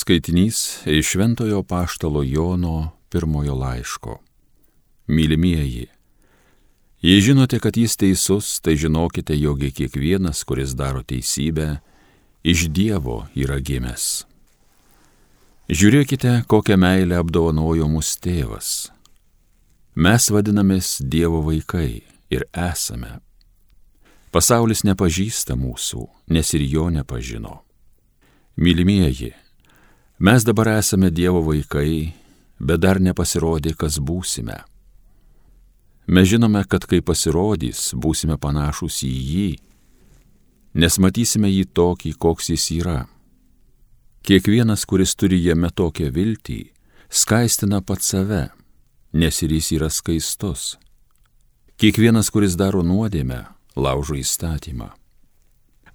Skaitinys 0.00 0.86
iš 0.86 1.06
Šventojo 1.06 1.62
Paštalo 1.62 2.22
Jono 2.22 2.90
pirmojo 3.08 3.54
laiško. 3.54 4.18
Mylimieji, 5.06 5.86
jei 7.02 7.20
žinote, 7.20 7.58
kad 7.58 7.76
jis 7.76 7.96
teisus, 7.96 8.60
tai 8.60 8.76
žinokite, 8.76 9.36
jog 9.36 9.60
kiekvienas, 9.76 10.44
kuris 10.44 10.72
daro 10.72 11.02
teisybę, 11.02 11.76
iš 12.42 12.70
Dievo 12.72 13.26
yra 13.36 13.58
gimęs. 13.60 14.24
Žiūrėkite, 15.68 16.32
kokią 16.48 16.80
meilę 16.80 17.20
apdovanojo 17.20 17.90
mūsų 17.92 18.24
tėvas. 18.24 18.70
Mes 19.94 20.30
vadinamės 20.32 20.94
Dievo 21.04 21.42
vaikai 21.44 22.00
ir 22.32 22.48
esame. 22.56 23.18
Pasaulis 24.32 24.80
nepažįsta 24.88 25.60
mūsų, 25.60 26.08
nes 26.32 26.56
ir 26.56 26.64
jo 26.72 26.88
nepažino. 26.88 27.60
Mylimieji, 28.56 29.34
Mes 30.20 30.44
dabar 30.44 30.68
esame 30.68 31.08
Dievo 31.10 31.40
vaikai, 31.40 32.12
bet 32.60 32.80
dar 32.84 32.98
nepasirodė, 33.00 33.72
kas 33.72 33.96
būsime. 34.04 34.58
Mes 36.12 36.26
žinome, 36.28 36.60
kad 36.68 36.84
kai 36.84 36.98
pasirodys, 37.00 37.94
būsime 37.96 38.36
panašus 38.36 38.98
į 39.06 39.12
jį, 39.32 39.46
nes 40.76 40.98
matysime 41.00 41.48
jį 41.48 41.64
tokį, 41.72 42.12
koks 42.20 42.50
jis 42.52 42.66
yra. 42.74 42.98
Kiekvienas, 44.20 44.84
kuris 44.84 45.14
turi 45.16 45.38
jame 45.40 45.70
tokią 45.72 46.10
viltį, 46.12 46.58
skaistina 47.08 47.80
pat 47.80 48.04
save, 48.04 48.50
nes 49.16 49.40
ir 49.40 49.54
jis 49.56 49.70
yra 49.78 49.88
skaistus. 49.88 50.74
Kiekvienas, 51.80 52.28
kuris 52.28 52.58
daro 52.60 52.84
nuodėmę, 52.84 53.46
laužo 53.72 54.20
įstatymą. 54.20 54.90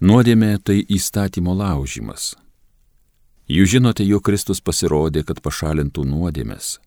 Nuodėmė 0.02 0.58
tai 0.66 0.80
įstatymo 0.82 1.54
laužimas 1.54 2.34
Jūs 3.46 3.76
žinote, 3.76 4.02
jog 4.08 4.24
Kristus 4.26 4.62
pasirodė, 4.62 5.22
kad 5.24 5.42
pašalintų 5.46 6.06
nuodėmės. 6.10 6.80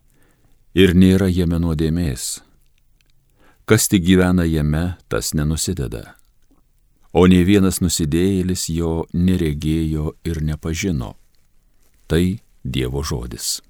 Ir 0.75 0.95
nėra 0.99 1.29
jame 1.31 1.61
nuodėmės. 1.63 2.41
Kas 3.69 3.87
tik 3.87 4.03
gyvena 4.03 4.47
jame, 4.49 4.97
tas 5.09 5.35
nenusideda. 5.39 6.17
O 7.13 7.27
ne 7.31 7.41
vienas 7.47 7.79
nusidėjėlis 7.81 8.69
jo 8.75 9.07
neregėjo 9.15 10.17
ir 10.27 10.43
nepažino. 10.43 11.15
Tai 12.09 12.41
Dievo 12.65 13.05
žodis. 13.07 13.61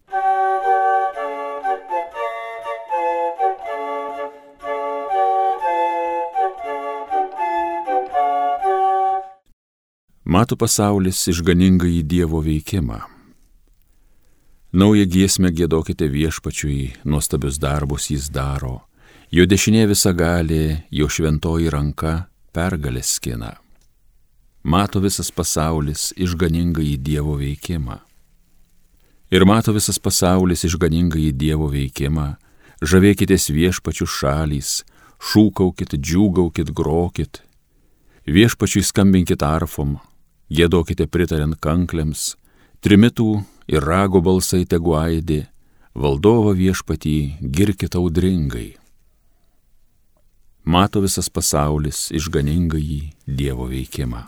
Mato 10.29 10.59
pasaulis 10.61 11.23
išganingą 11.33 11.87
į 11.89 12.03
Dievo 12.05 12.43
veikimą. 12.45 12.99
Naują 14.77 15.07
giesmę 15.09 15.49
gėdokite 15.57 16.05
viešpačiui, 16.05 16.91
nuostabius 17.09 17.57
darbus 17.57 18.11
jis 18.13 18.27
daro, 18.29 18.83
jo 19.33 19.47
dešinė 19.49 19.87
visa 19.89 20.13
gali, 20.13 20.83
jo 20.93 21.09
šventoji 21.09 21.71
ranka 21.73 22.27
pergalę 22.53 23.01
skina. 23.01 23.55
Mato 24.69 25.01
visas 25.01 25.33
pasaulis 25.33 26.11
išganingą 26.13 26.85
į 26.85 26.99
Dievo 27.01 27.39
veikimą. 27.41 27.97
Ir 29.33 29.47
mato 29.49 29.73
visas 29.73 29.97
pasaulis 29.97 30.67
išganingą 30.69 31.23
į 31.25 31.31
Dievo 31.41 31.71
veikimą, 31.73 32.35
žavėkitės 32.85 33.49
viešpačių 33.49 34.05
šalys, 34.05 34.85
šūkaukit, 35.25 35.97
džiūgaukit, 35.97 36.77
grokit, 36.77 37.41
viešpačiui 38.29 38.85
skambinkit 38.85 39.41
arfom, 39.41 39.97
Gėdokite 40.49 41.05
pritariant 41.13 41.59
kankliams, 41.61 42.33
trimitų 42.81 43.43
ir 43.69 43.85
rago 43.85 44.23
balsai 44.25 44.63
tegu 44.65 44.95
aidi, 44.97 45.43
valdovo 45.93 46.55
viešpatį 46.57 47.19
girkit 47.45 47.99
audringai. 48.01 48.71
Mato 50.65 51.05
visas 51.05 51.29
pasaulis 51.29 52.09
išganingai 52.17 53.13
Dievo 53.29 53.69
veikimą. 53.69 54.25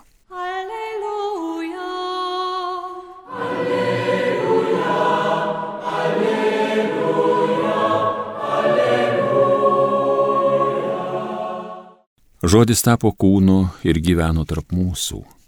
Žodis 12.41 12.81
tapo 12.81 13.13
kūnu 13.13 13.61
ir 13.85 14.01
gyveno 14.01 14.45
tarp 14.49 14.73
mūsų. 14.73 15.40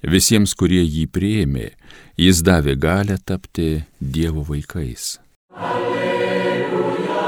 Visiems, 0.00 0.54
kurie 0.56 0.80
jį 0.80 1.04
prieimė, 1.12 1.76
jis 2.16 2.40
davė 2.40 2.72
galę 2.80 3.18
tapti 3.20 3.84
Dievo 4.00 4.40
vaikais. 4.48 5.20
Alleluja, 5.52 7.20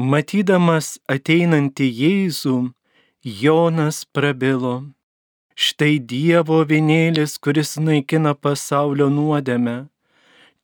Matydamas 0.00 0.96
ateinantį 1.12 1.86
Jėzų, 1.92 2.72
Jonas 3.20 4.08
prabilo. 4.08 4.88
Štai 5.54 6.00
Dievo 6.02 6.64
vienėlis, 6.66 7.36
kuris 7.38 7.76
naikina 7.78 8.32
pasaulio 8.34 9.06
nuodėmę. 9.06 9.86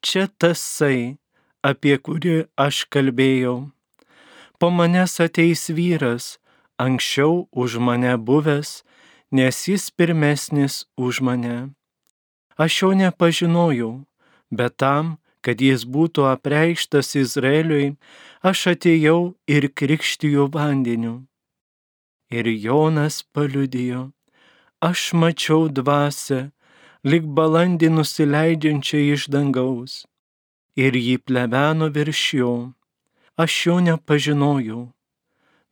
Čia 0.03 0.27
tasai, 0.27 1.15
apie 1.62 1.95
kurį 1.95 2.51
aš 2.59 2.89
kalbėjau. 2.91 3.71
Po 4.59 4.73
manęs 4.75 5.15
ateis 5.23 5.69
vyras, 5.71 6.41
anksčiau 6.75 7.47
už 7.55 7.79
mane 7.79 8.17
buvęs, 8.19 8.83
nes 9.31 9.62
jis 9.71 9.95
pirmesnis 9.95 10.83
už 10.99 11.23
mane. 11.23 11.71
Aš 12.59 12.83
jo 12.83 12.91
nepažinojau, 12.91 13.93
bet 14.50 14.75
tam, 14.83 15.19
kad 15.41 15.62
jis 15.62 15.87
būtų 15.87 16.27
apreikštas 16.34 17.15
Izraeliui, 17.15 17.95
aš 18.43 18.75
atėjau 18.75 19.37
ir 19.47 19.71
krikštijau 19.71 20.50
vandeniu. 20.50 21.21
Ir 22.34 22.50
Jonas 22.50 23.23
paliudijo 23.23 24.11
aš 24.81 25.13
mačiau 25.13 25.69
dvasę, 25.69 26.51
lik 27.05 27.25
balandį 27.37 27.89
nusileidžiančią 27.97 29.01
iš 29.15 29.27
dangaus, 29.33 30.05
ir 30.77 30.97
jį 30.97 31.17
pleveno 31.27 31.91
virš 31.97 32.23
jo. 32.41 32.53
Aš 33.41 33.53
jo 33.67 33.77
nepažinojau, 33.85 34.81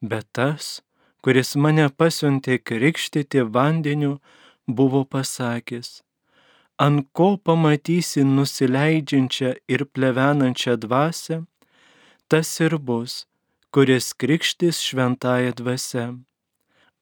bet 0.01 0.29
tas, 0.33 0.81
kuris 1.25 1.57
mane 1.57 1.89
pasiuntė 2.01 2.59
krikštyti 2.69 3.45
vandeniu, 3.55 4.19
buvo 4.69 5.05
pasakęs, 5.05 6.03
ant 6.85 7.09
ko 7.17 7.37
pamatysi 7.37 8.25
nusileidžiančią 8.25 9.55
ir 9.69 9.85
plevenančią 9.93 10.77
dvasę, 10.85 11.43
tas 12.29 12.49
ir 12.61 12.79
bus, 12.79 13.25
kuris 13.73 14.13
krikštis 14.21 14.81
šventąją 14.85 15.53
dvasę. 15.61 16.07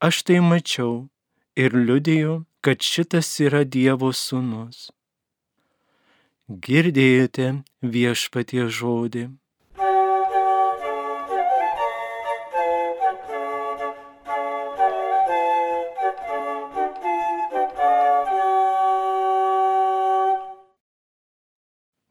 Aš 0.07 0.23
tai 0.27 0.41
mačiau 0.43 1.07
ir 1.57 1.73
liudiju, 1.75 2.45
kad 2.61 2.83
šitas 2.83 3.31
yra 3.41 3.65
Dievo 3.65 4.13
sūnus. 4.13 4.91
Girdėjote 6.47 7.49
viešpatie 7.83 8.69
žodį. 8.71 9.27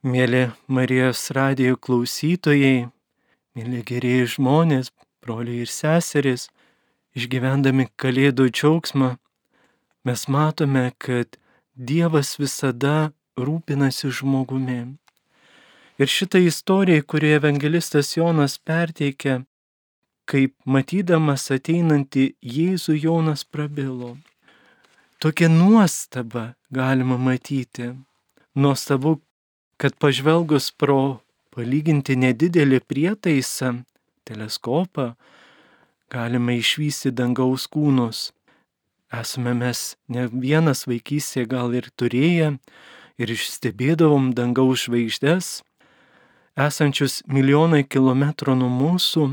Mėly 0.05 0.41
Marijos 0.67 1.21
radijo 1.33 1.77
klausytojai, 1.81 2.89
mėly 3.57 3.81
gerieji 3.89 4.27
žmonės, 4.35 4.91
broliai 5.21 5.63
ir 5.65 5.71
seserys, 5.71 6.47
išgyvendami 7.17 7.87
Kalėdų 7.97 8.49
džiaugsmą, 8.51 9.15
mes 10.05 10.27
matome, 10.27 10.91
kad 10.97 11.37
Dievas 11.75 12.37
visada 12.39 13.11
rūpinasi 13.35 14.11
žmogumi. 14.13 14.95
Ir 15.99 16.11
šitą 16.11 16.39
istoriją, 16.45 17.03
kurį 17.09 17.33
evangelistas 17.39 18.13
Jonas 18.15 18.55
perteikia, 18.59 19.41
kaip 20.29 20.53
matydamas 20.65 21.49
ateinantį 21.55 22.29
Jėzų 22.39 22.95
Jonas 23.01 23.43
prabilo. 23.43 24.15
Tokia 25.19 25.49
nuostaba 25.49 26.53
galima 26.69 27.17
matyti. 27.17 27.93
Nuostabu, 28.55 29.17
kad 29.81 29.97
pažvelgus 29.99 30.69
pro 30.71 31.19
palyginti 31.55 32.15
nedidelį 32.19 32.81
prietaisą, 32.87 33.73
teleskopą, 34.27 35.13
galime 36.11 36.59
išvysti 36.61 37.11
dangaus 37.15 37.67
kūnus 37.71 38.29
esame 39.21 39.53
mes 39.57 39.95
ne 40.09 40.27
vienas 40.31 40.85
vaikystėje 40.89 41.47
gal 41.51 41.73
ir 41.77 41.89
turėję 41.99 42.55
ir 43.21 43.31
išstebėdavom 43.31 44.33
dangaus 44.35 44.85
žvaigždės, 44.87 45.61
esančius 46.55 47.21
milijonai 47.27 47.83
kilometrų 47.87 48.55
nuo 48.59 48.71
mūsų, 48.71 49.27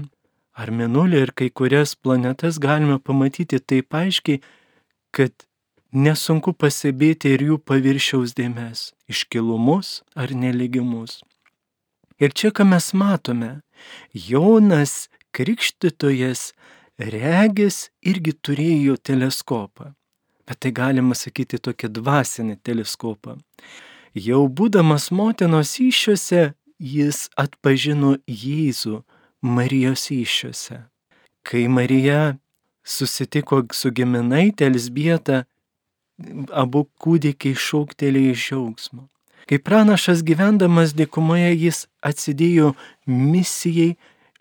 ar 0.54 0.70
Minulį 0.70 1.22
ir 1.26 1.32
kai 1.34 1.48
kurias 1.50 1.94
planetas 1.96 2.60
galime 2.62 2.98
pamatyti 2.98 3.58
taip 3.58 3.94
aiškiai, 3.94 4.42
kad 5.12 5.32
nesunku 5.92 6.54
pasibėti 6.56 7.34
ir 7.36 7.46
jų 7.48 7.58
paviršiaus 7.68 8.34
dėmes, 8.38 8.92
iškilumus 9.08 10.02
ar 10.16 10.32
neligimus. 10.32 11.20
Ir 12.22 12.32
čia, 12.36 12.52
ką 12.54 12.64
mes 12.68 12.92
matome, 12.94 13.60
Jonas 14.14 15.08
Krikštytojas 15.32 16.52
regis 17.10 17.88
irgi 18.04 18.32
turėjo 18.32 18.96
teleskopą, 18.96 19.92
bet 20.46 20.60
tai 20.62 20.72
galima 20.74 21.16
sakyti 21.18 21.58
tokį 21.58 21.90
dvasinį 21.98 22.58
teleskopą. 22.62 23.38
Jau 24.14 24.42
būdamas 24.48 25.10
motinos 25.10 25.78
iššiose, 25.80 26.52
jis 26.78 27.28
atpažino 27.38 28.16
Jėzų 28.26 29.02
Marijos 29.42 30.10
iššiose. 30.12 30.82
Kai 31.42 31.66
Marija 31.68 32.36
susitiko 32.84 33.62
su 33.72 33.90
giminaitė 33.90 34.68
Elsbieta, 34.70 35.44
abu 36.52 36.84
kūdikiai 37.02 37.56
šauktelėjo 37.58 38.34
iš 38.36 38.46
džiaugsmo. 38.48 39.08
Kai 39.48 39.58
pranašas 39.58 40.22
gyvendamas 40.22 40.92
dykumoje 40.94 41.50
jis 41.56 41.86
atsidėjo 42.04 42.74
misijai 43.06 43.96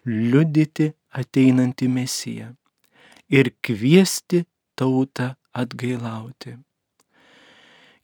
liudyti 0.05 0.91
ateinantį 1.11 1.87
mesiją 1.91 2.51
ir 3.31 3.51
kviesti 3.63 4.45
tautą 4.75 5.33
atgailauti. 5.53 6.57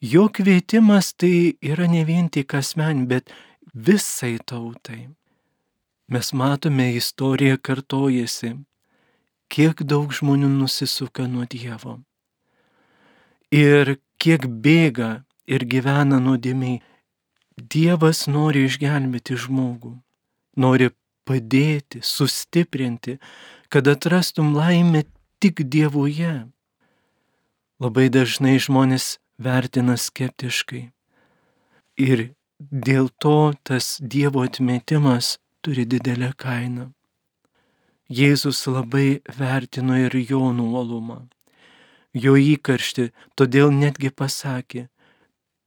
Jo 0.02 0.28
kvietimas 0.30 1.14
tai 1.18 1.58
yra 1.62 1.88
ne 1.90 2.04
vien 2.06 2.30
tik 2.30 2.54
asmen, 2.54 3.08
bet 3.08 3.32
visai 3.74 4.38
tautai. 4.46 5.08
Mes 6.08 6.34
matome, 6.34 6.94
istorija 6.96 7.58
kartojasi, 7.58 8.54
kiek 9.52 9.82
daug 9.84 10.14
žmonių 10.14 10.50
nusisuka 10.54 11.26
nuo 11.28 11.48
Dievo. 11.50 11.98
Ir 13.52 13.98
kiek 14.22 14.46
bėga 14.48 15.24
ir 15.48 15.66
gyvena 15.66 16.22
nuodėmiai. 16.24 16.80
Dievas 17.58 18.28
nori 18.30 18.68
išgelbėti 18.68 19.34
žmogų, 19.44 19.96
nori 20.62 20.92
padėti, 21.28 22.02
sustiprinti, 22.04 23.18
kad 23.70 23.88
atrastum 23.92 24.54
laimę 24.56 25.04
tik 25.44 25.64
Dievuje. 25.68 26.48
Labai 27.84 28.08
dažnai 28.10 28.58
žmonės 28.64 29.18
vertina 29.38 29.98
skeptiškai. 30.02 30.88
Ir 31.98 32.30
dėl 32.60 33.10
to 33.22 33.54
tas 33.68 33.98
Dievo 34.02 34.46
atmetimas 34.48 35.38
turi 35.62 35.86
didelę 35.86 36.32
kainą. 36.38 36.92
Jėzus 38.08 38.64
labai 38.72 39.20
vertino 39.36 39.98
ir 40.00 40.14
jo 40.16 40.54
nuolumą, 40.56 41.26
jo 42.16 42.38
įkarštį, 42.40 43.10
todėl 43.36 43.74
netgi 43.76 44.14
pasakė, 44.16 44.88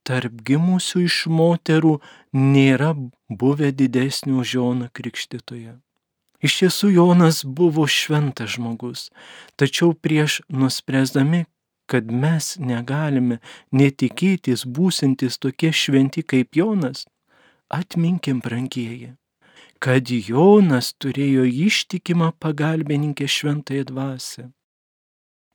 tarp 0.06 0.40
gimusių 0.46 1.04
iš 1.06 1.26
moterų 1.30 1.98
nėra 2.32 2.94
buvę 3.28 3.70
didesnio 3.72 4.40
už 4.42 4.54
Joną 4.56 4.90
Krikštytoje. 4.92 5.78
Iš 6.40 6.56
tiesų 6.62 6.90
Jonas 6.94 7.42
buvo 7.44 7.84
šventas 7.84 8.56
žmogus, 8.56 9.08
tačiau 9.60 9.92
prieš 9.92 10.40
nuspręsdami, 10.48 11.44
kad 11.90 12.08
mes 12.08 12.54
negalime 12.56 13.40
netikėtis 13.76 14.64
būsintis 14.64 15.36
tokie 15.42 15.72
šventi 15.74 16.22
kaip 16.22 16.56
Jonas, 16.56 17.04
atminkim 17.68 18.40
brangieji, 18.40 19.16
kad 19.82 20.08
Jonas 20.08 20.94
turėjo 21.02 21.44
ištikimą 21.44 22.32
pagalbininkę 22.38 23.28
šventąją 23.28 23.90
dvasę. 23.92 24.48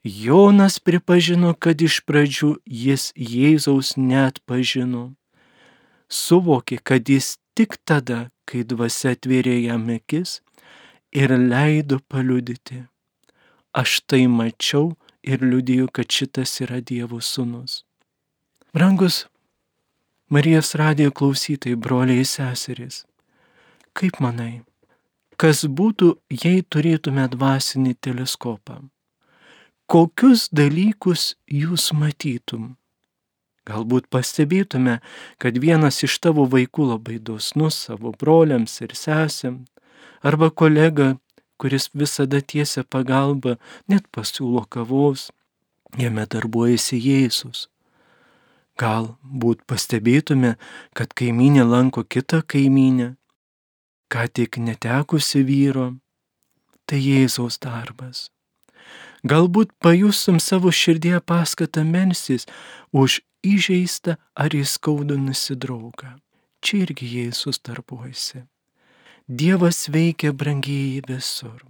Jonas 0.06 0.76
pripažino, 0.78 1.56
kad 1.58 1.82
iš 1.82 2.04
pradžių 2.06 2.52
jis 2.70 3.08
Jėzaus 3.18 3.96
net 3.98 4.38
pažino. 4.46 5.16
Suvokė, 6.14 6.78
kad 6.78 7.10
jis 7.10 7.40
tik 7.58 7.80
tada, 7.82 8.30
kai 8.46 8.62
dvasia 8.62 9.16
atvėrė 9.16 9.56
jam 9.64 9.90
akis 9.90 10.44
ir 11.10 11.34
leido 11.34 11.98
paliudyti. 12.06 12.84
Aš 13.74 14.04
tai 14.06 14.28
mačiau 14.30 14.94
ir 15.26 15.42
liudiju, 15.42 15.90
kad 15.90 16.06
šitas 16.06 16.54
yra 16.62 16.84
Dievo 16.86 17.18
sūnus. 17.18 17.82
Brangus 18.78 19.26
Marijos 20.30 20.76
radijo 20.78 21.12
klausytojai, 21.18 21.82
broliai 21.82 22.22
ir 22.22 22.30
seserys, 22.30 23.06
kaip 23.98 24.22
manai, 24.22 24.62
kas 25.38 25.66
būtų, 25.66 26.18
jei 26.30 26.62
turėtume 26.62 27.26
dvasinį 27.34 27.98
teleskopą? 28.06 28.84
Kokius 29.92 30.50
dalykus 30.52 31.36
jūs 31.50 31.92
matytum. 31.94 32.76
Galbūt 33.66 34.12
pastebėtume, 34.14 35.00
kad 35.42 35.58
vienas 35.58 36.04
iš 36.06 36.20
tavo 36.22 36.46
vaikų 36.50 36.92
labai 36.92 37.18
dosnus 37.18 37.78
savo 37.88 38.12
broliams 38.14 38.78
ir 38.86 38.94
sesėm, 38.94 39.64
arba 40.22 40.52
kolega, 40.52 41.16
kuris 41.58 41.90
visada 41.94 42.42
tiesia 42.42 42.84
pagalbą, 42.84 43.56
net 43.90 44.06
pasiūlo 44.14 44.66
kavos, 44.70 45.32
jame 45.98 46.28
darbuojasi 46.30 47.00
Jėzus. 47.02 47.66
Galbūt 48.78 49.64
pastebėtume, 49.66 50.58
kad 50.94 51.14
kaiminė 51.16 51.64
lanko 51.66 52.04
kitą 52.04 52.44
kaiminę, 52.44 53.16
ką 54.12 54.28
tik 54.30 54.60
netekusi 54.62 55.42
vyro, 55.48 55.94
tai 56.86 57.02
Jėzaus 57.02 57.58
darbas. 57.64 58.35
Galbūt 59.26 59.72
pajustum 59.82 60.40
savo 60.40 60.72
širdėje 60.72 61.22
paskatą 61.26 61.84
mensis 61.88 62.46
už 62.94 63.22
įžeistą 63.46 64.18
ar 64.36 64.54
įskaudinusi 64.54 65.56
draugą. 65.58 66.16
Čia 66.62 66.84
irgi 66.86 67.08
Jėzus 67.20 67.62
darbuojasi. 67.66 68.46
Dievas 69.26 69.88
veikia 69.90 70.34
brangiai 70.34 71.02
visur. 71.08 71.64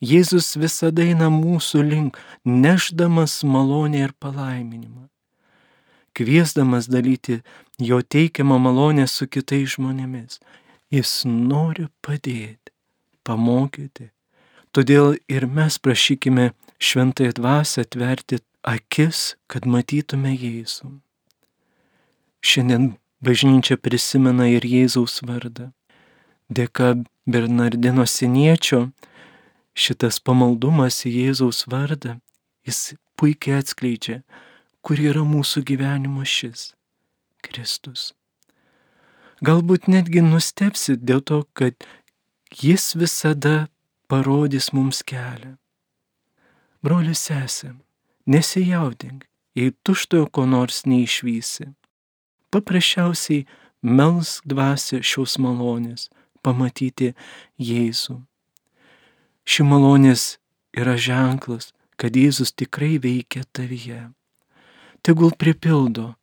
Jėzus 0.00 0.54
visada 0.60 1.04
eina 1.04 1.28
mūsų 1.32 1.82
link, 1.84 2.18
neždamas 2.44 3.42
malonę 3.44 4.02
ir 4.04 4.12
palaiminimą. 4.20 5.06
Kviesdamas 6.16 6.88
dalyti 6.88 7.42
jo 7.78 8.00
teikiamą 8.00 8.58
malonę 8.60 9.04
su 9.08 9.28
kitais 9.28 9.76
žmonėmis, 9.76 10.40
jis 10.92 11.12
nori 11.28 11.88
padėti, 12.04 12.72
pamokyti, 13.24 14.10
Todėl 14.76 15.14
ir 15.32 15.46
mes 15.48 15.78
prašykime 15.80 16.50
šventąją 16.76 17.32
dvasę 17.38 17.86
atverti 17.86 18.42
akis, 18.60 19.20
kad 19.48 19.64
matytume 19.64 20.34
Jėzų. 20.36 20.90
Šiandien 22.44 22.90
bažnyčia 23.24 23.78
prisimena 23.80 24.50
ir 24.52 24.66
Jėzaus 24.68 25.22
vardą. 25.24 25.70
Dėka 26.52 26.90
Bernardino 27.24 28.04
Siniečio 28.04 28.90
šitas 29.72 30.20
pamaldumas 30.20 30.98
į 31.08 31.14
Jėzaus 31.22 31.62
vardą, 31.72 32.18
jis 32.68 32.98
puikiai 33.16 33.62
atskleidžia, 33.62 34.18
kur 34.84 35.00
yra 35.00 35.24
mūsų 35.24 35.62
gyvenimo 35.72 36.20
šis- 36.20 36.74
Kristus. 37.48 38.12
Galbūt 39.40 39.88
netgi 39.88 40.20
nustepsit 40.20 41.00
dėl 41.00 41.24
to, 41.24 41.44
kad 41.56 41.74
jis 42.52 42.92
visada 42.92 43.68
parodys 44.08 44.72
mums 44.72 45.02
kelią. 45.06 45.56
Brolis 46.82 47.24
sesė, 47.26 47.72
nesijaudink, 48.30 49.26
jei 49.58 49.72
tuštojo 49.82 50.28
ko 50.30 50.46
nors 50.46 50.84
neišvysi. 50.86 51.72
Paprasčiausiai 52.54 53.46
melsk 53.82 54.46
dvasę 54.46 55.02
šios 55.02 55.36
malonės 55.42 56.08
pamatyti 56.46 57.14
Jėzų. 57.58 58.20
Ši 59.46 59.66
malonės 59.66 60.36
yra 60.76 60.94
ženklas, 60.98 61.72
kad 61.96 62.14
Jėzus 62.14 62.52
tikrai 62.54 62.96
veikia 63.02 63.42
tavyje. 63.56 64.12
Tegul 65.02 65.32
pripildo 65.38 66.14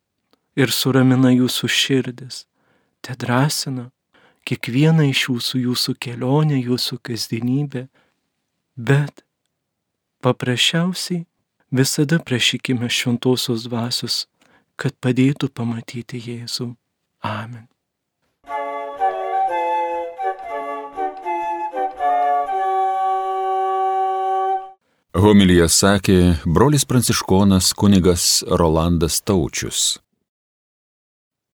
ir 0.56 0.70
suramina 0.70 1.32
jūsų 1.34 1.68
širdis, 1.68 2.44
te 3.02 3.16
drąsina 3.18 3.90
kiekvieną 4.48 5.08
iš 5.10 5.26
jūsų, 5.28 5.60
jūsų 5.68 5.96
kelionę, 6.00 6.58
jūsų 6.60 7.00
kasdienybę, 7.04 7.86
bet 8.76 9.24
paprasčiausiai 10.24 11.24
visada 11.74 12.20
prašykime 12.20 12.88
šventosios 12.88 13.66
dvasios, 13.68 14.24
kad 14.76 14.96
padėtų 15.00 15.50
pamatyti 15.54 16.20
Jėzų. 16.20 16.74
Amen. 17.24 17.68
Homilija 25.14 25.68
sakė 25.70 26.34
brolis 26.44 26.82
pranciškonas 26.84 27.70
kunigas 27.78 28.42
Rolandas 28.50 29.20
Taučius. 29.22 30.03